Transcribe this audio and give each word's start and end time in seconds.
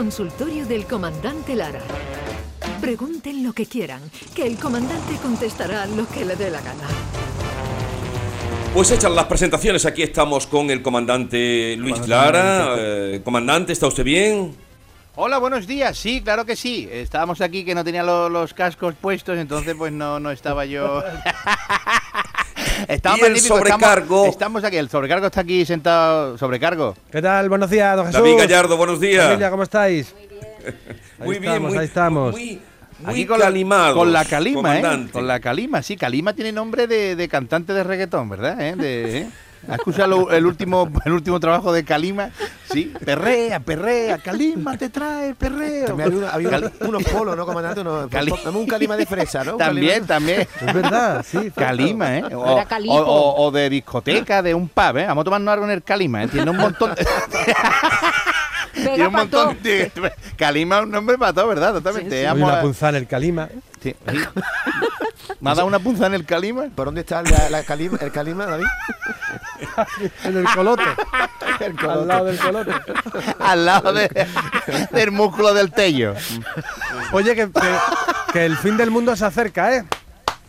consultorio 0.00 0.66
del 0.66 0.84
comandante 0.84 1.56
Lara. 1.56 1.80
Pregunten 2.82 3.42
lo 3.42 3.54
que 3.54 3.64
quieran, 3.64 4.02
que 4.34 4.46
el 4.46 4.58
comandante 4.58 5.16
contestará 5.22 5.86
lo 5.86 6.06
que 6.06 6.22
le 6.26 6.36
dé 6.36 6.50
la 6.50 6.60
gana. 6.60 6.86
Pues 8.74 8.90
hechas 8.90 9.10
las 9.10 9.24
presentaciones, 9.24 9.86
aquí 9.86 10.02
estamos 10.02 10.46
con 10.48 10.68
el 10.68 10.82
comandante 10.82 11.76
Luis 11.78 12.06
Lara. 12.06 12.74
Eh, 12.76 13.22
comandante, 13.24 13.72
¿está 13.72 13.86
usted 13.86 14.04
bien? 14.04 14.54
Hola, 15.14 15.38
buenos 15.38 15.66
días. 15.66 15.96
Sí, 15.96 16.20
claro 16.20 16.44
que 16.44 16.56
sí. 16.56 16.86
Estábamos 16.92 17.40
aquí 17.40 17.64
que 17.64 17.74
no 17.74 17.82
tenía 17.82 18.02
lo- 18.02 18.28
los 18.28 18.52
cascos 18.52 18.94
puestos, 19.00 19.38
entonces 19.38 19.74
pues 19.78 19.94
no, 19.94 20.20
no 20.20 20.30
estaba 20.30 20.66
yo. 20.66 21.02
Estaba 22.88 23.18
Y 23.18 23.20
el 23.22 23.40
sobrecargo. 23.40 24.26
Estamos, 24.26 24.28
estamos 24.28 24.64
aquí, 24.64 24.76
el 24.76 24.88
sobrecargo 24.88 25.26
está 25.26 25.40
aquí 25.40 25.64
sentado. 25.64 26.38
Sobrecargo. 26.38 26.96
¿Qué 27.10 27.22
tal? 27.22 27.48
Buenos 27.48 27.70
días, 27.70 27.96
don 27.96 28.06
Jesús. 28.06 28.20
David 28.20 28.38
Gallardo, 28.38 28.76
buenos 28.76 29.00
días. 29.00 29.24
Familia, 29.24 29.50
¿cómo 29.50 29.62
estáis? 29.62 30.14
Muy 31.18 31.34
Ahí 31.36 31.40
bien, 31.40 31.52
estamos, 31.52 31.70
muy, 31.70 31.78
ahí 31.78 31.86
estamos. 31.86 32.32
Muy, 32.32 32.60
muy 32.98 33.12
Aquí 33.12 33.26
con 33.26 33.38
la, 33.38 33.46
calimados, 33.46 33.96
con 33.96 34.12
la 34.12 34.24
calima, 34.24 34.78
¿eh? 34.78 35.08
Con 35.12 35.26
la 35.26 35.40
calima, 35.40 35.82
sí. 35.82 35.96
Calima 35.96 36.32
tiene 36.32 36.52
nombre 36.52 36.86
de, 36.86 37.14
de 37.16 37.28
cantante 37.28 37.72
de 37.72 37.84
reggaetón, 37.84 38.28
¿verdad? 38.28 38.60
¿Eh? 38.60 38.74
De, 38.76 39.18
¿eh? 39.18 39.30
¿Has 39.68 39.78
escuchado 39.78 40.30
el 40.30 40.46
último, 40.46 40.88
el 41.04 41.12
último 41.12 41.40
trabajo 41.40 41.72
de 41.72 41.84
Calima? 41.84 42.30
Sí. 42.72 42.92
Perrea, 43.04 43.60
perrea, 43.60 44.18
Calima 44.18 44.76
te 44.76 44.88
trae 44.88 45.34
perreo. 45.34 45.86
También 45.86 46.08
había, 46.08 46.18
una- 46.18 46.30
había 46.30 46.50
Cali- 46.50 46.72
unos 46.80 47.02
polos, 47.04 47.36
¿no, 47.36 47.46
comandante? 47.46 47.80
Unos, 47.80 48.08
Cali- 48.10 48.32
dame 48.44 48.58
un 48.58 48.66
calima 48.66 48.96
de 48.96 49.06
fresa, 49.06 49.44
¿no? 49.44 49.52
Un 49.52 49.58
También, 49.58 50.04
calima- 50.04 50.06
también. 50.06 50.40
Es 50.40 50.74
verdad, 50.74 51.24
sí. 51.28 51.50
Calima, 51.54 52.18
¿eh? 52.18 52.24
O, 52.34 52.52
Era 52.52 52.64
Calipo. 52.64 52.94
o- 52.94 53.04
o- 53.04 53.46
o 53.46 53.50
de 53.50 53.70
discoteca, 53.70 54.42
de 54.42 54.54
un 54.54 54.68
pub, 54.68 54.96
¿eh? 54.98 55.06
Vamos 55.06 55.22
a 55.22 55.24
tomarnos 55.24 55.52
algo 55.52 55.64
en 55.66 55.70
el 55.72 55.82
Calima, 55.82 56.22
¿eh? 56.24 56.28
Tiene 56.28 56.50
un 56.50 56.56
montón 56.56 56.94
de... 56.94 57.06
Tiene 58.74 59.06
un 59.06 59.12
montón 59.14 59.56
de... 59.62 59.90
Calima 60.36 60.76
es 60.78 60.82
un 60.84 60.90
nombre 60.90 61.16
para 61.16 61.32
todo, 61.32 61.48
¿verdad? 61.48 61.72
Totalmente. 61.74 62.20
Sí, 62.20 62.26
Vamos 62.26 62.48
una 62.50 62.60
punzada 62.60 62.90
en 62.90 62.96
el 62.96 63.06
calima. 63.06 63.48
Sí, 63.82 63.94
sí. 64.10 64.18
¿Me 65.40 65.50
ha 65.50 65.54
dado 65.54 65.66
una 65.66 65.78
punza 65.78 66.06
en 66.06 66.14
el 66.14 66.24
Calima? 66.24 66.64
¿Por 66.74 66.86
dónde 66.86 67.00
está 67.02 67.22
la, 67.22 67.48
la 67.50 67.62
calima, 67.62 67.98
el 68.00 68.10
calima, 68.12 68.46
David? 68.46 68.66
En 70.24 70.36
el 70.36 70.44
colote. 70.54 70.82
El 71.60 71.88
al 71.88 72.06
lado 72.08 72.24
del 72.26 72.38
colote. 72.38 72.70
Al 73.38 73.64
lado 73.66 73.92
de- 73.92 74.26
del 74.92 75.10
músculo 75.10 75.54
del 75.54 75.70
tello. 75.72 76.14
Oye, 77.12 77.34
que, 77.34 77.50
que- 77.50 78.32
que 78.32 78.44
el 78.46 78.56
fin 78.56 78.76
del 78.76 78.90
mundo 78.90 79.14
se 79.16 79.24
acerca, 79.24 79.74
¿eh? 79.76 79.84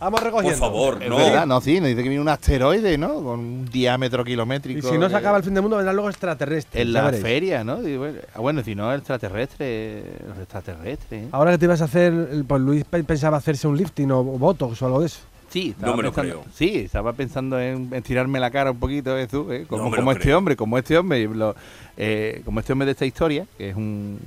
Vamos 0.00 0.20
Por 0.20 0.28
recogiendo. 0.28 0.60
favor, 0.60 1.02
Es 1.02 1.08
no. 1.08 1.16
verdad, 1.16 1.44
no, 1.44 1.60
sí, 1.60 1.80
nos 1.80 1.88
dice 1.88 2.04
que 2.04 2.08
viene 2.08 2.20
un 2.22 2.28
asteroide, 2.28 2.96
¿no? 2.96 3.14
Con 3.14 3.40
un 3.40 3.64
diámetro 3.64 4.22
kilométrico. 4.24 4.86
Y 4.86 4.90
si 4.92 4.96
no 4.96 5.08
se 5.08 5.16
acaba 5.16 5.38
el 5.38 5.42
fin 5.42 5.54
del 5.54 5.62
mundo, 5.62 5.76
vendrán 5.76 5.96
luego 5.96 6.08
extraterrestres. 6.08 6.80
En 6.82 6.92
la 6.92 7.02
veréis. 7.02 7.22
feria, 7.22 7.64
¿no? 7.64 7.78
Bueno, 7.78 8.18
ah, 8.32 8.38
bueno, 8.38 8.62
si 8.62 8.76
no, 8.76 8.94
extraterrestre. 8.94 10.04
Los 10.28 10.38
extraterrestres. 10.38 11.24
¿eh? 11.24 11.28
Ahora 11.32 11.50
que 11.50 11.58
te 11.58 11.64
ibas 11.64 11.80
a 11.80 11.86
hacer, 11.86 12.12
pues 12.46 12.62
Luis 12.62 12.84
pe- 12.84 13.02
pensaba 13.02 13.38
hacerse 13.38 13.66
un 13.66 13.76
lifting 13.76 14.12
o 14.12 14.22
botox 14.22 14.80
o 14.82 14.86
algo 14.86 15.00
de 15.00 15.06
eso. 15.06 15.18
Sí, 15.50 15.74
No 15.80 15.96
me 15.96 16.02
lo 16.02 16.12
pensando, 16.12 16.42
creo. 16.42 16.52
Sí, 16.54 16.76
estaba 16.78 17.12
pensando 17.14 17.58
en, 17.60 17.88
en 17.92 18.02
tirarme 18.02 18.38
la 18.38 18.50
cara 18.50 18.70
un 18.70 18.78
poquito, 18.78 19.16
Jesús, 19.16 19.46
¿eh? 19.50 19.64
como, 19.68 19.88
No 19.96 20.10
este 20.12 20.22
creo. 20.24 20.38
hombre, 20.38 20.56
como 20.56 20.76
este 20.78 20.96
hombre, 20.98 21.24
lo- 21.26 21.56
eh, 21.96 22.42
como 22.44 22.60
este 22.60 22.72
hombre 22.72 22.86
de 22.86 22.92
esta 22.92 23.06
historia, 23.06 23.46
que 23.56 23.70
es 23.70 23.76
un 23.76 24.18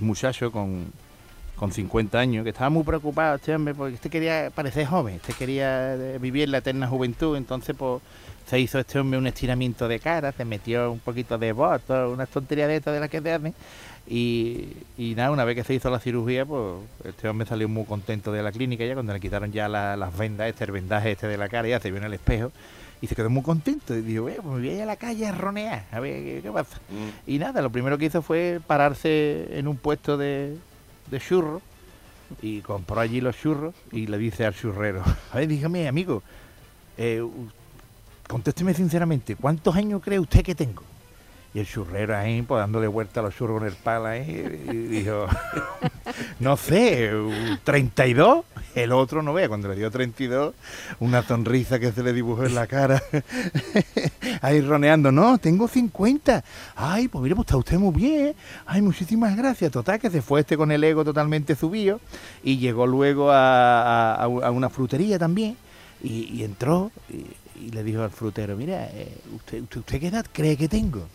muchacho 0.00 0.50
con, 0.50 0.86
con 1.56 1.70
50 1.70 2.18
años, 2.18 2.44
que 2.44 2.50
estaba 2.50 2.70
muy 2.70 2.82
preocupado 2.82 3.36
este 3.36 3.54
hombre, 3.54 3.74
porque 3.74 3.94
este 3.96 4.08
quería 4.10 4.50
parecer 4.54 4.86
joven, 4.86 5.16
este 5.16 5.34
quería 5.34 5.94
eh, 5.96 6.18
vivir 6.20 6.48
la 6.48 6.58
eterna 6.58 6.86
juventud, 6.88 7.36
entonces 7.36 7.76
pues 7.78 8.00
se 8.46 8.58
hizo 8.60 8.78
este 8.78 8.98
hombre 8.98 9.18
un 9.18 9.26
estiramiento 9.26 9.88
de 9.88 9.98
cara, 10.00 10.32
se 10.32 10.44
metió 10.44 10.92
un 10.92 10.98
poquito 11.00 11.38
de 11.38 11.52
botox, 11.52 12.12
unas 12.12 12.28
tonterías 12.28 12.68
de 12.68 12.76
estas 12.76 12.94
de 12.94 13.00
las 13.00 13.08
que 13.10 13.20
se 13.20 13.32
hacen, 13.32 13.54
y, 14.06 14.68
y 14.98 15.14
nada, 15.14 15.30
una 15.30 15.44
vez 15.44 15.56
que 15.56 15.64
se 15.64 15.72
hizo 15.74 15.88
la 15.90 15.98
cirugía, 15.98 16.44
pues 16.44 16.76
este 17.04 17.26
hombre 17.28 17.46
salió 17.48 17.68
muy 17.70 17.84
contento 17.86 18.32
de 18.32 18.42
la 18.42 18.52
clínica 18.52 18.84
ya 18.84 18.92
cuando 18.94 19.14
le 19.14 19.20
quitaron 19.20 19.50
ya 19.50 19.66
la- 19.68 19.96
las 19.96 20.16
vendas, 20.16 20.48
este, 20.48 20.64
el 20.64 20.72
vendaje 20.72 21.12
este 21.12 21.26
de 21.26 21.38
la 21.38 21.48
cara, 21.48 21.68
ya 21.68 21.80
se 21.80 21.90
vio 21.90 21.98
en 21.98 22.04
el 22.04 22.12
espejo 22.14 22.52
y 23.00 23.06
se 23.06 23.14
quedó 23.16 23.30
muy 23.30 23.42
contento. 23.42 23.96
Y 23.96 24.02
dijo, 24.02 24.28
eh, 24.28 24.34
pues 24.42 24.46
me 24.46 24.60
voy 24.60 24.68
a 24.68 24.74
ir 24.74 24.82
a 24.82 24.86
la 24.86 24.96
calle 24.96 25.26
a 25.26 25.32
ronear, 25.32 25.86
a 25.90 26.00
ver 26.00 26.22
qué, 26.22 26.40
qué 26.42 26.50
pasa. 26.52 26.76
Mm. 26.90 27.30
Y 27.30 27.38
nada, 27.38 27.62
lo 27.62 27.70
primero 27.70 27.96
que 27.96 28.04
hizo 28.04 28.20
fue 28.20 28.60
pararse 28.66 29.48
en 29.58 29.68
un 29.68 29.78
puesto 29.78 30.18
de, 30.18 30.58
de 31.10 31.18
churros 31.18 31.62
y 32.42 32.60
compró 32.60 33.00
allí 33.00 33.22
los 33.22 33.36
churros 33.38 33.74
y 33.90 34.06
le 34.06 34.18
dice 34.18 34.44
al 34.44 34.54
churrero, 34.54 35.02
a 35.32 35.36
ver, 35.38 35.48
dígame, 35.48 35.88
amigo, 35.88 36.22
eh, 36.98 37.22
contésteme 38.28 38.74
sinceramente, 38.74 39.36
¿cuántos 39.36 39.74
años 39.76 40.02
cree 40.02 40.18
usted 40.18 40.42
que 40.42 40.54
tengo? 40.54 40.82
Y 41.54 41.60
el 41.60 41.66
churrero 41.68 42.16
ahí, 42.16 42.42
pues 42.42 42.58
dándole 42.58 42.88
vuelta 42.88 43.20
a 43.20 43.22
los 43.22 43.36
churros 43.36 43.60
con 43.60 43.68
el 43.68 43.76
palo 43.76 44.06
ahí, 44.06 44.26
dijo, 44.90 45.28
no 46.40 46.56
sé, 46.56 47.14
un 47.14 47.60
32. 47.62 48.44
El 48.74 48.90
otro 48.90 49.22
no 49.22 49.32
vea, 49.32 49.48
cuando 49.48 49.68
le 49.68 49.76
dio 49.76 49.88
32, 49.88 50.52
una 50.98 51.22
sonrisa 51.22 51.78
que 51.78 51.92
se 51.92 52.02
le 52.02 52.12
dibujó 52.12 52.44
en 52.44 52.56
la 52.56 52.66
cara, 52.66 53.00
ahí 54.42 54.60
roneando, 54.62 55.12
no, 55.12 55.38
tengo 55.38 55.68
50. 55.68 56.42
Ay, 56.74 57.06
pues 57.06 57.22
mire, 57.22 57.36
pues 57.36 57.46
está 57.46 57.56
usted 57.56 57.78
muy 57.78 57.94
bien. 57.94 58.34
Ay, 58.66 58.82
muchísimas 58.82 59.36
gracias. 59.36 59.70
Total, 59.70 60.00
que 60.00 60.10
se 60.10 60.22
fue 60.22 60.40
este 60.40 60.56
con 60.56 60.72
el 60.72 60.82
ego 60.82 61.04
totalmente 61.04 61.54
subido 61.54 62.00
y 62.42 62.58
llegó 62.58 62.84
luego 62.84 63.30
a, 63.30 64.26
una 64.26 64.70
frutería 64.70 65.20
también 65.20 65.56
y, 66.02 66.42
entró 66.42 66.90
y 67.60 67.70
le 67.70 67.82
dijo 67.82 68.02
al 68.02 68.10
frutero, 68.10 68.56
mira, 68.56 68.86
eh, 68.92 69.16
usted, 69.34 69.62
usted, 69.62 69.80
¿usted 69.80 70.00
qué 70.00 70.08
edad 70.08 70.26
cree 70.32 70.56
que 70.56 70.68
tengo? 70.68 71.06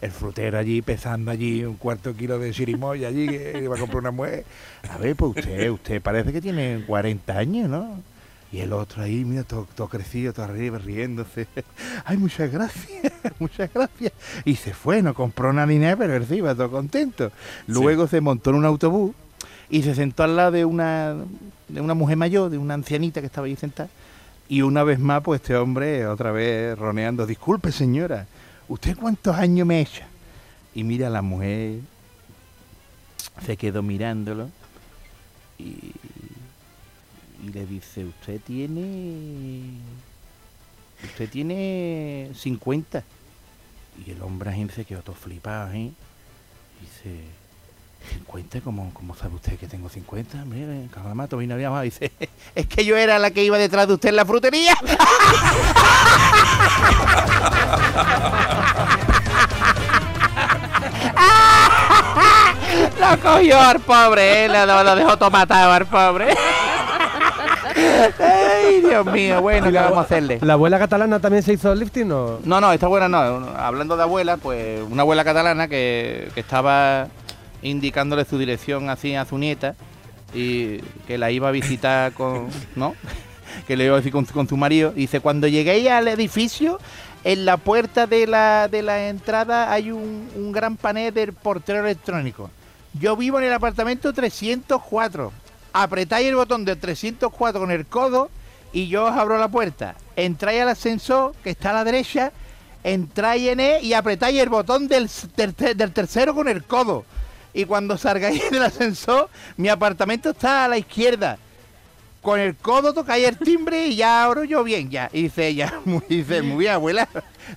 El 0.00 0.12
frutero 0.12 0.58
allí 0.58 0.80
pesando 0.80 1.30
allí 1.30 1.64
un 1.64 1.74
cuarto 1.74 2.14
kilo 2.14 2.38
de 2.38 2.52
chirimoya 2.52 3.08
allí 3.08 3.26
que 3.26 3.60
iba 3.62 3.74
a 3.74 3.80
comprar 3.80 4.00
una 4.00 4.10
mujer. 4.12 4.44
A 4.90 4.98
ver, 4.98 5.16
pues 5.16 5.36
usted, 5.36 5.70
usted 5.70 6.00
parece 6.00 6.32
que 6.32 6.40
tiene 6.40 6.84
40 6.86 7.36
años, 7.36 7.68
¿no? 7.68 8.00
Y 8.50 8.60
el 8.60 8.72
otro 8.72 9.02
ahí, 9.02 9.24
mira, 9.24 9.42
todo, 9.42 9.66
todo 9.74 9.88
crecido, 9.88 10.32
todo 10.32 10.46
arriba, 10.46 10.78
riéndose. 10.78 11.48
Ay, 12.04 12.16
muchas 12.16 12.50
gracias, 12.50 13.12
muchas 13.38 13.70
gracias. 13.72 14.12
Y 14.44 14.54
se 14.56 14.72
fue, 14.72 15.02
no 15.02 15.14
compró 15.14 15.52
nada 15.52 15.66
ni 15.66 15.78
nada, 15.78 15.96
pero 15.96 16.34
iba 16.34 16.54
todo 16.54 16.70
contento. 16.70 17.30
Luego 17.66 18.06
se 18.06 18.20
montó 18.20 18.50
en 18.50 18.56
un 18.56 18.64
autobús 18.64 19.14
y 19.68 19.82
se 19.82 19.94
sentó 19.94 20.22
al 20.22 20.36
lado 20.36 20.52
de 20.52 20.64
una, 20.64 21.16
de 21.68 21.80
una 21.80 21.94
mujer 21.94 22.16
mayor, 22.16 22.50
de 22.50 22.58
una 22.58 22.74
ancianita 22.74 23.20
que 23.20 23.26
estaba 23.26 23.46
ahí 23.46 23.56
sentada. 23.56 23.90
Y 24.48 24.62
una 24.62 24.82
vez 24.82 24.98
más, 24.98 25.22
pues 25.22 25.42
este 25.42 25.56
hombre, 25.56 26.06
otra 26.06 26.32
vez 26.32 26.78
roneando, 26.78 27.26
disculpe 27.26 27.70
señora, 27.70 28.26
¿usted 28.66 28.96
cuántos 28.96 29.36
años 29.36 29.66
me 29.66 29.80
echa? 29.80 30.06
Y 30.74 30.84
mira, 30.84 31.10
la 31.10 31.20
mujer 31.20 31.80
se 33.44 33.56
quedó 33.56 33.82
mirándolo 33.82 34.48
y, 35.58 35.92
y 37.44 37.48
le 37.52 37.66
dice, 37.66 38.04
usted 38.04 38.40
tiene... 38.40 39.62
Usted 41.04 41.30
tiene 41.30 42.30
50. 42.34 43.04
Y 44.04 44.10
el 44.10 44.22
hombre 44.22 44.68
se 44.74 44.84
quedó 44.84 45.02
todo 45.02 45.14
flipado, 45.14 45.72
¿eh? 45.72 45.92
Dice, 46.80 47.22
50, 48.14 48.60
¿cómo, 48.62 48.90
cómo 48.94 49.14
sabe 49.14 49.34
usted 49.34 49.58
que 49.58 49.66
tengo 49.66 49.88
50? 49.88 50.44
Mire, 50.44 50.88
calamato, 50.92 51.36
vino 51.36 51.54
había 51.54 51.70
más. 51.70 51.82
Dice, 51.82 52.12
es 52.54 52.66
que 52.66 52.84
yo 52.84 52.96
era 52.96 53.18
la 53.18 53.30
que 53.30 53.44
iba 53.44 53.58
detrás 53.58 53.88
de 53.88 53.94
usted 53.94 54.10
en 54.10 54.16
la 54.16 54.24
frutería. 54.24 54.74
lo 63.00 63.20
cogió 63.20 63.60
al 63.60 63.80
pobre, 63.80 64.44
¿eh? 64.44 64.48
lo, 64.48 64.84
lo 64.84 64.96
dejó 64.96 65.16
todo 65.16 65.30
matado 65.30 65.72
al 65.72 65.86
pobre. 65.86 66.34
Ay, 68.18 68.80
Dios 68.80 69.06
mío, 69.06 69.40
bueno, 69.40 69.70
¿qué 69.70 69.78
vamos 69.78 69.98
a 69.98 70.02
hacerle? 70.02 70.38
¿La 70.42 70.54
abuela 70.54 70.78
catalana 70.78 71.20
también 71.20 71.42
se 71.42 71.52
hizo 71.52 71.74
lifting 71.74 72.10
o...? 72.10 72.40
No, 72.44 72.60
no, 72.60 72.72
esta 72.72 72.86
abuela 72.86 73.08
no. 73.08 73.18
Hablando 73.56 73.96
de 73.96 74.02
abuela, 74.02 74.36
pues 74.36 74.82
una 74.90 75.02
abuela 75.02 75.24
catalana 75.24 75.68
que, 75.68 76.28
que 76.34 76.40
estaba 76.40 77.08
indicándole 77.62 78.24
su 78.24 78.38
dirección 78.38 78.90
así 78.90 79.14
a 79.14 79.24
su 79.24 79.38
nieta 79.38 79.74
y 80.34 80.78
que 81.06 81.18
la 81.18 81.30
iba 81.30 81.48
a 81.48 81.52
visitar 81.52 82.12
con, 82.14 82.48
¿no? 82.76 82.94
Que 83.66 83.76
le 83.76 83.84
iba 83.84 83.94
a 83.94 83.96
decir 83.98 84.12
con, 84.12 84.24
con 84.26 84.48
su 84.48 84.56
marido. 84.56 84.92
Dice, 84.92 85.20
cuando 85.20 85.46
lleguéis 85.48 85.88
al 85.88 86.08
edificio, 86.08 86.78
en 87.24 87.44
la 87.44 87.56
puerta 87.56 88.06
de 88.06 88.26
la, 88.26 88.68
de 88.68 88.82
la 88.82 89.08
entrada 89.08 89.72
hay 89.72 89.90
un, 89.90 90.28
un 90.36 90.52
gran 90.52 90.76
panel 90.76 91.12
del 91.12 91.32
portero 91.32 91.80
electrónico. 91.80 92.50
Yo 92.94 93.16
vivo 93.16 93.38
en 93.38 93.46
el 93.46 93.52
apartamento 93.52 94.12
304. 94.12 95.32
Apretáis 95.72 96.28
el 96.28 96.34
botón 96.36 96.64
del 96.64 96.78
304 96.78 97.60
con 97.60 97.70
el 97.70 97.86
codo 97.86 98.30
y 98.72 98.88
yo 98.88 99.04
os 99.06 99.12
abro 99.12 99.38
la 99.38 99.48
puerta. 99.48 99.94
Entráis 100.16 100.62
al 100.62 100.68
ascensor 100.70 101.34
que 101.42 101.50
está 101.50 101.70
a 101.70 101.74
la 101.74 101.84
derecha, 101.84 102.32
entráis 102.84 103.48
en 103.48 103.60
él 103.60 103.84
y 103.84 103.92
apretáis 103.94 104.40
el 104.40 104.48
botón 104.48 104.88
del, 104.88 105.08
ter- 105.34 105.54
del 105.76 105.92
tercero 105.92 106.34
con 106.34 106.48
el 106.48 106.64
codo. 106.64 107.04
Y 107.58 107.64
cuando 107.64 107.98
salgáis 107.98 108.48
del 108.52 108.62
ascensor, 108.62 109.28
mi 109.56 109.68
apartamento 109.68 110.30
está 110.30 110.64
a 110.64 110.68
la 110.68 110.78
izquierda. 110.78 111.38
con 112.22 112.38
el 112.38 112.54
codo 112.54 112.94
tocáis 112.94 113.26
el 113.26 113.36
timbre 113.36 113.88
y 113.88 113.96
ya 113.96 114.22
ahora 114.22 114.44
yo 114.44 114.62
bien, 114.62 114.90
ya. 114.90 115.10
Y 115.12 115.24
dice 115.24 115.48
ella, 115.48 115.72
muy, 115.84 116.02
dice, 116.08 116.40
muy 116.40 116.58
bien, 116.58 116.74
abuela. 116.74 117.08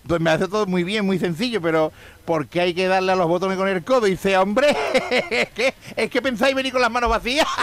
Pues 0.07 0.19
me 0.19 0.31
hace 0.31 0.47
todo 0.47 0.65
muy 0.65 0.83
bien, 0.83 1.05
muy 1.05 1.19
sencillo, 1.19 1.61
pero 1.61 1.91
¿por 2.25 2.47
qué 2.47 2.61
hay 2.61 2.73
que 2.73 2.87
darle 2.87 3.11
a 3.11 3.15
los 3.15 3.27
botones 3.27 3.59
con 3.59 3.67
el 3.67 3.83
codo? 3.83 4.07
Y 4.07 4.11
dice, 4.11 4.35
hombre, 4.39 4.75
es 5.29 5.49
que, 5.49 5.75
es 5.95 6.09
que 6.09 6.19
pensáis 6.19 6.55
venir 6.55 6.71
con 6.73 6.81
las 6.81 6.89
manos 6.89 7.11
vacías. 7.11 7.45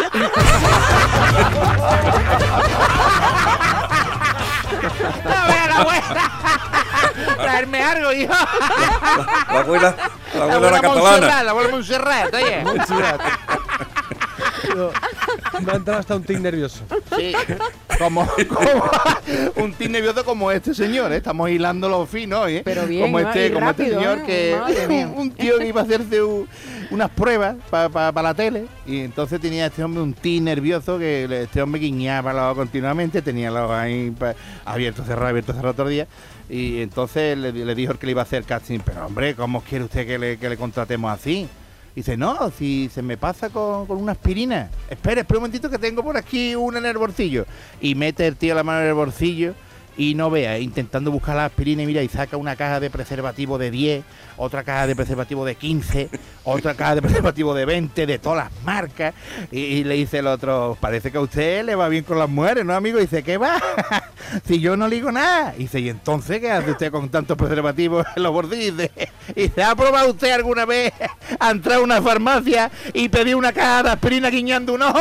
No 5.25 5.82
abuela. 5.82 6.31
Traerme 7.37 7.82
algo, 7.82 8.12
hijo. 8.12 8.34
La 9.52 9.61
abuela, 9.61 9.96
la 10.38 10.46
La 10.46 10.55
abuela 10.55 10.79
era 10.79 10.88
Montserrat, 10.88 11.14
catalana. 11.20 11.43
la 11.43 11.50
abuela 11.50 11.69
Montserrat, 11.70 12.35
oye. 12.35 12.64
Me 15.64 15.73
ha 15.73 15.76
entrado 15.76 16.00
hasta 16.00 16.17
un 16.17 16.23
tic 16.25 16.38
nervioso. 16.38 16.81
Sí, 17.17 17.32
como, 17.98 18.26
como 18.48 19.64
un 19.64 19.72
tío 19.72 19.88
nervioso 19.88 20.24
como 20.24 20.50
este 20.50 20.74
señor, 20.74 21.12
¿eh? 21.12 21.16
estamos 21.16 21.50
hilando 21.50 21.88
los 21.88 22.08
finos, 22.08 22.48
¿eh? 22.48 22.62
Pero 22.64 22.86
bien, 22.86 23.02
como 23.02 23.18
este, 23.20 23.52
como 23.52 23.70
este 23.70 23.90
señor 23.90 24.18
¿eh? 24.26 24.56
que 24.86 25.04
un, 25.12 25.14
un 25.20 25.30
tío 25.32 25.58
que 25.58 25.66
iba 25.68 25.80
a 25.80 25.84
hacerse 25.84 26.22
un- 26.22 26.48
unas 26.90 27.10
pruebas 27.10 27.56
para 27.70 28.22
la 28.22 28.34
tele 28.34 28.66
y 28.86 29.00
entonces 29.00 29.40
tenía 29.40 29.66
este 29.66 29.84
hombre 29.84 30.02
un 30.02 30.14
tío 30.14 30.40
nervioso 30.42 30.98
que 30.98 31.42
este 31.42 31.60
hombre 31.60 31.80
guiñaba 31.80 32.54
continuamente, 32.54 33.20
tenía 33.22 33.50
los 33.50 33.70
ahí 33.70 34.10
pa- 34.10 34.34
abiertos, 34.64 35.06
cerrados, 35.06 35.30
abiertos, 35.30 35.56
cerrados 35.56 35.76
todo 35.76 35.86
el 35.88 35.92
día. 35.92 36.06
Y 36.50 36.80
entonces 36.80 37.36
le, 37.36 37.52
le 37.52 37.74
dijo 37.74 37.92
el 37.92 37.98
que 37.98 38.06
le 38.06 38.12
iba 38.12 38.22
a 38.22 38.24
hacer 38.24 38.44
casting, 38.44 38.78
pero 38.82 39.04
hombre, 39.04 39.34
¿cómo 39.34 39.60
quiere 39.60 39.84
usted 39.84 40.06
que 40.06 40.18
le, 40.18 40.38
que 40.38 40.48
le 40.48 40.56
contratemos 40.56 41.12
así? 41.12 41.46
Dice, 41.98 42.16
no, 42.16 42.52
si 42.56 42.88
se 42.94 43.02
me 43.02 43.16
pasa 43.16 43.50
con, 43.50 43.84
con 43.86 43.98
una 44.00 44.12
aspirina. 44.12 44.70
Espera, 44.88 45.22
espera 45.22 45.38
un 45.38 45.42
momentito 45.42 45.68
que 45.68 45.78
tengo 45.78 46.04
por 46.04 46.16
aquí 46.16 46.54
una 46.54 46.78
en 46.78 46.86
el 46.86 46.96
bolsillo. 46.96 47.44
Y 47.80 47.96
mete 47.96 48.24
el 48.24 48.36
tío 48.36 48.54
la 48.54 48.62
mano 48.62 48.82
en 48.82 48.86
el 48.86 48.94
bolsillo 48.94 49.54
y 49.96 50.14
no 50.14 50.30
vea, 50.30 50.60
intentando 50.60 51.10
buscar 51.10 51.34
la 51.34 51.46
aspirina 51.46 51.82
y 51.82 51.86
mira, 51.86 52.00
y 52.04 52.08
saca 52.08 52.36
una 52.36 52.54
caja 52.54 52.78
de 52.78 52.88
preservativo 52.88 53.58
de 53.58 53.72
10, 53.72 54.04
otra 54.36 54.62
caja 54.62 54.86
de 54.86 54.94
preservativo 54.94 55.44
de 55.44 55.56
15, 55.56 56.08
otra 56.44 56.74
caja 56.74 56.94
de 56.94 57.02
preservativo 57.02 57.52
de 57.52 57.64
20, 57.64 58.06
de 58.06 58.18
todas 58.20 58.44
las 58.44 58.62
marcas. 58.62 59.12
Y, 59.50 59.58
y 59.58 59.82
le 59.82 59.96
dice 59.96 60.18
el 60.18 60.28
otro, 60.28 60.78
parece 60.80 61.10
que 61.10 61.18
a 61.18 61.20
usted 61.20 61.64
le 61.64 61.74
va 61.74 61.88
bien 61.88 62.04
con 62.04 62.16
las 62.16 62.30
mujeres, 62.30 62.64
¿no, 62.64 62.74
amigo? 62.74 62.98
Y 62.98 63.02
dice, 63.02 63.24
¿qué 63.24 63.38
va? 63.38 63.60
Si 64.46 64.60
yo 64.60 64.76
no 64.76 64.88
le 64.88 64.96
digo 64.96 65.12
nada. 65.12 65.52
Dice, 65.52 65.80
¿y 65.80 65.88
entonces 65.88 66.40
qué 66.40 66.50
hace 66.50 66.70
usted 66.72 66.90
con 66.90 67.08
tantos 67.08 67.36
preservativos 67.36 68.06
en 68.16 68.22
los 68.22 68.32
bolsillos? 68.32 68.66
Y 68.66 68.70
dice, 68.70 69.12
¿y 69.34 69.48
se 69.48 69.62
ha 69.62 69.75
probado 69.75 70.10
usted 70.10 70.30
alguna 70.32 70.64
vez 70.64 70.92
a 71.38 71.50
entrar 71.50 71.78
a 71.78 71.80
una 71.80 72.02
farmacia 72.02 72.70
y 72.92 73.08
pedir 73.08 73.36
una 73.36 73.52
caja 73.52 73.82
de 73.82 73.90
aspirina 73.90 74.30
guiñando 74.30 74.75
un 74.75 74.82
ojo? 74.82 75.00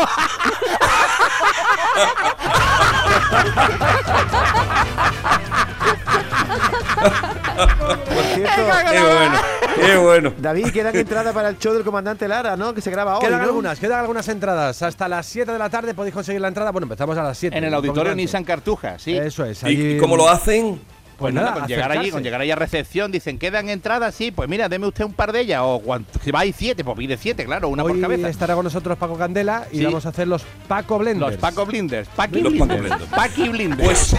Por 7.58 8.24
cierto, 8.36 8.52
Qué 8.92 9.02
bueno, 9.02 9.38
qué 9.76 9.98
bueno. 9.98 10.34
David, 10.38 10.68
quedan 10.72 10.96
entradas 10.96 11.34
para 11.34 11.50
el 11.50 11.58
show 11.60 11.74
del 11.74 11.84
comandante 11.84 12.28
Lara, 12.28 12.56
¿no? 12.56 12.74
Que 12.74 12.82
se 12.82 12.92
graba 12.92 13.18
hoy. 13.18 13.26
Quedan 13.26 13.40
¿no? 13.42 13.46
algunas, 13.48 13.80
quedan 13.80 14.00
algunas 14.00 14.28
entradas. 14.28 14.82
Hasta 14.82 15.08
las 15.08 15.26
7 15.26 15.52
de 15.52 15.60
la 15.60 15.70
tarde 15.70 15.94
podéis 15.94 16.14
conseguir 16.14 16.42
la 16.42 16.48
entrada. 16.50 16.72
Bueno, 16.72 16.86
empezamos 16.86 17.18
a 17.18 17.24
las 17.24 17.38
7. 17.38 17.58
En 17.58 17.64
el 17.64 17.74
auditorio. 17.74 18.14
Nissan 18.16 18.44
Cartuja, 18.44 19.00
sí. 19.00 19.18
Eso 19.18 19.44
es. 19.46 19.64
¿Y, 19.64 19.66
allí- 19.68 19.96
y 19.96 19.98
cómo 19.98 20.16
lo 20.18 20.30
hacen? 20.30 20.80
Pues 21.18 21.32
Pues 21.32 21.34
nada, 21.34 21.48
nada, 21.50 21.60
con 21.62 21.68
llegar 21.68 21.92
allí, 21.92 22.12
con 22.12 22.22
llegar 22.22 22.42
allí 22.42 22.52
a 22.52 22.56
recepción, 22.56 23.12
dicen, 23.12 23.40
¿quedan 23.40 23.70
entradas? 23.70 24.14
Sí, 24.14 24.30
pues 24.30 24.48
mira, 24.48 24.70
deme 24.70 24.86
usted 24.86 25.04
un 25.04 25.14
par 25.14 25.32
de 25.32 25.40
ellas, 25.40 25.62
o 25.64 25.80
cuanto, 25.80 26.20
si 26.24 26.30
vais 26.30 26.56
siete, 26.56 26.84
pues 26.84 26.96
pide 26.96 27.18
siete, 27.18 27.44
claro, 27.44 27.70
una 27.70 27.82
Hoy 27.82 27.94
por 27.94 28.02
cabeza. 28.02 28.30
estará 28.30 28.54
con 28.54 28.64
nosotros 28.64 28.96
Paco 29.00 29.18
Candela 29.18 29.66
y 29.72 29.80
Sí. 29.80 29.86
vamos 29.86 30.06
a 30.06 30.10
hacer 30.10 30.28
los 30.28 30.44
Paco 30.68 31.00
Blenders. 31.00 31.32
Los 31.32 31.42
Paco 31.42 31.66
Blinders, 31.66 32.08
Paco 32.16 32.34
Blinders. 32.34 33.04
Paki 33.10 33.50
Blinders. 33.50 33.84
Pues 33.84 34.16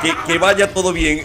que, 0.00 0.12
que 0.32 0.38
vaya 0.38 0.72
todo 0.72 0.92
bien. 0.92 1.24